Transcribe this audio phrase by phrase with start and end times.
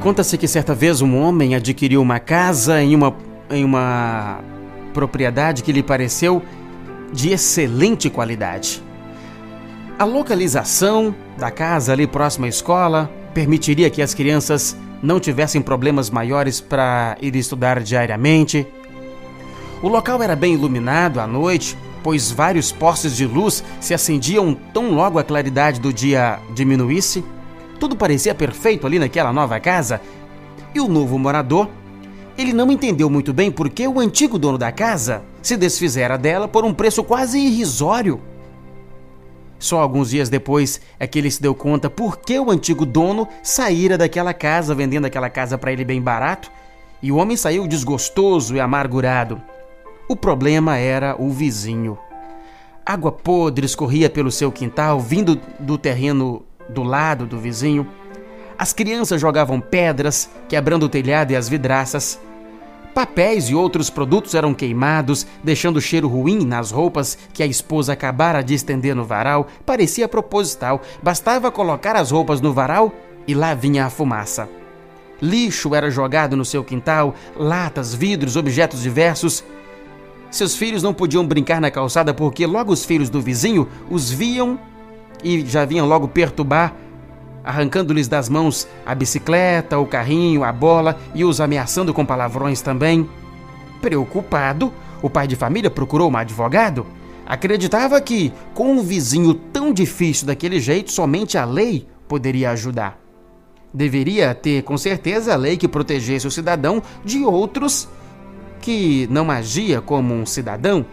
[0.00, 3.14] Conta-se que certa vez um homem adquiriu uma casa em uma,
[3.50, 4.40] em uma
[4.94, 6.42] propriedade que lhe pareceu
[7.12, 8.82] de excelente qualidade.
[9.98, 16.08] A localização da casa ali próxima à escola permitiria que as crianças não tivessem problemas
[16.08, 18.66] maiores para ir estudar diariamente.
[19.82, 24.94] O local era bem iluminado à noite, pois vários postes de luz se acendiam tão
[24.94, 27.22] logo a claridade do dia diminuísse.
[27.80, 30.02] Tudo parecia perfeito ali naquela nova casa.
[30.74, 31.68] E o novo morador,
[32.36, 36.46] ele não entendeu muito bem por que o antigo dono da casa se desfizera dela
[36.46, 38.20] por um preço quase irrisório.
[39.58, 43.26] Só alguns dias depois é que ele se deu conta por que o antigo dono
[43.42, 46.50] saíra daquela casa, vendendo aquela casa para ele bem barato,
[47.02, 49.40] e o homem saiu desgostoso e amargurado.
[50.06, 51.98] O problema era o vizinho.
[52.84, 57.86] Água podre escorria pelo seu quintal, vindo do terreno do lado do vizinho.
[58.58, 62.20] As crianças jogavam pedras, quebrando o telhado e as vidraças.
[62.94, 68.42] Papéis e outros produtos eram queimados, deixando cheiro ruim nas roupas que a esposa acabara
[68.42, 69.46] de estender no varal.
[69.64, 72.92] Parecia proposital, bastava colocar as roupas no varal
[73.26, 74.48] e lá vinha a fumaça.
[75.22, 79.44] Lixo era jogado no seu quintal, latas, vidros, objetos diversos.
[80.30, 84.58] Seus filhos não podiam brincar na calçada porque logo os filhos do vizinho os viam
[85.22, 86.74] e já vinham logo perturbar,
[87.44, 93.08] arrancando-lhes das mãos a bicicleta, o carrinho, a bola e os ameaçando com palavrões também.
[93.80, 96.86] Preocupado, o pai de família procurou um advogado.
[97.26, 102.98] Acreditava que, com um vizinho tão difícil daquele jeito, somente a lei poderia ajudar.
[103.72, 107.88] Deveria ter, com certeza, a lei que protegesse o cidadão de outros
[108.60, 110.84] que não agia como um cidadão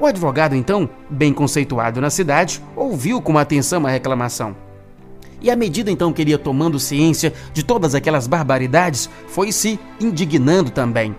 [0.00, 4.56] o advogado, então, bem conceituado na cidade, ouviu com atenção a reclamação.
[5.40, 9.78] E à medida então que ele ia tomando ciência de todas aquelas barbaridades, foi se
[10.00, 11.14] indignando também.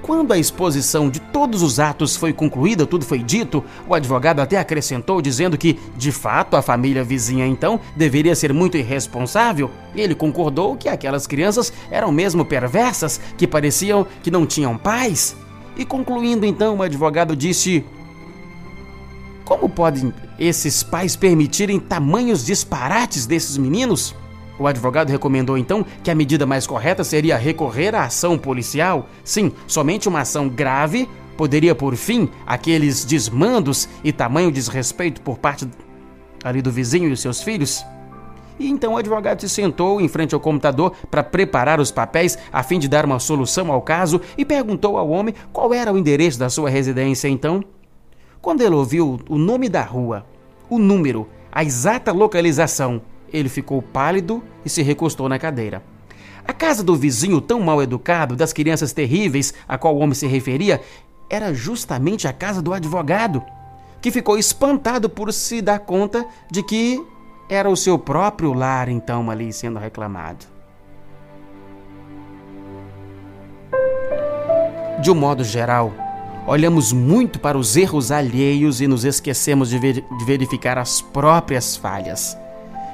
[0.00, 4.58] Quando a exposição de todos os atos foi concluída, tudo foi dito, o advogado até
[4.58, 9.70] acrescentou dizendo que, de fato, a família vizinha então deveria ser muito irresponsável.
[9.94, 15.36] Ele concordou que aquelas crianças eram mesmo perversas, que pareciam que não tinham pais.
[15.76, 17.84] E concluindo então, o advogado disse:
[19.52, 24.14] como podem esses pais permitirem tamanhos disparates desses meninos?
[24.58, 29.10] O advogado recomendou então que a medida mais correta seria recorrer à ação policial.
[29.22, 35.68] Sim, somente uma ação grave poderia por fim aqueles desmandos e tamanho desrespeito por parte
[36.42, 37.84] ali do vizinho e seus filhos.
[38.58, 42.62] E então o advogado se sentou em frente ao computador para preparar os papéis a
[42.62, 46.38] fim de dar uma solução ao caso e perguntou ao homem qual era o endereço
[46.38, 47.62] da sua residência então.
[48.42, 50.26] Quando ele ouviu o nome da rua,
[50.68, 53.00] o número, a exata localização,
[53.32, 55.80] ele ficou pálido e se recostou na cadeira.
[56.44, 60.26] A casa do vizinho tão mal educado, das crianças terríveis a qual o homem se
[60.26, 60.80] referia,
[61.30, 63.44] era justamente a casa do advogado,
[64.00, 67.00] que ficou espantado por se dar conta de que
[67.48, 70.46] era o seu próprio lar então ali sendo reclamado.
[75.00, 75.92] De um modo geral,
[76.46, 81.76] olhamos muito para os erros alheios e nos esquecemos de, ver, de verificar as próprias
[81.76, 82.36] falhas.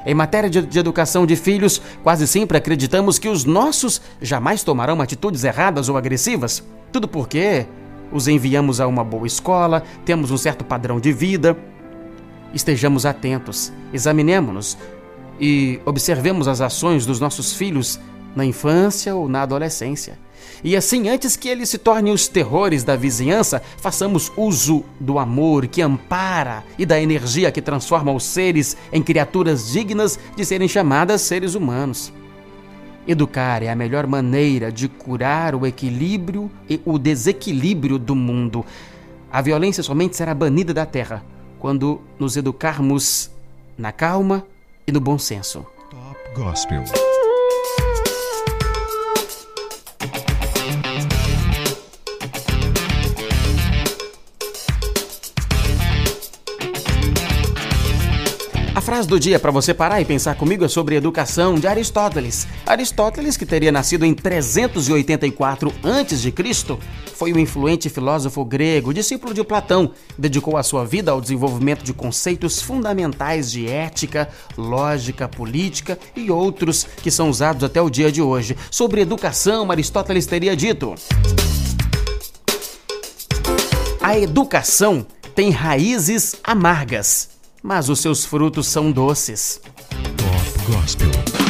[0.06, 5.00] Em matéria de, de, educação de filhos, quase sempre acreditamos que os nossos jamais tomarão
[5.00, 6.62] atitudes erradas ou agressivas.
[6.92, 7.66] Tudo porque
[8.10, 11.56] os enviamos a uma boa escola, temos um certo padrão de vida.
[12.54, 14.78] Estejamos atentos, examinemos-nos
[15.40, 18.00] e observemos as ações dos nossos filhos
[18.34, 20.18] na infância ou na adolescência.
[20.62, 25.66] E assim, antes que eles se tornem os terrores da vizinhança, façamos uso do amor
[25.66, 31.22] que ampara e da energia que transforma os seres em criaturas dignas de serem chamadas
[31.22, 32.12] seres humanos.
[33.06, 38.66] Educar é a melhor maneira de curar o equilíbrio e o desequilíbrio do mundo.
[39.30, 41.24] A violência somente será banida da terra
[41.58, 43.30] quando nos educarmos
[43.76, 44.44] na calma
[44.86, 45.64] e no bom senso.
[45.90, 46.84] Top Gospel.
[58.88, 62.48] Frase do dia para você parar e pensar comigo é sobre educação de Aristóteles.
[62.64, 66.78] Aristóteles, que teria nascido em 384 a.C.,
[67.12, 69.92] foi um influente filósofo grego, discípulo de Platão.
[70.16, 76.84] Dedicou a sua vida ao desenvolvimento de conceitos fundamentais de ética, lógica, política e outros
[77.02, 78.56] que são usados até o dia de hoje.
[78.70, 80.94] Sobre educação, Aristóteles teria dito:
[84.00, 87.36] A educação tem raízes amargas
[87.68, 89.60] mas os seus frutos são doces.
[90.66, 91.47] Gospel.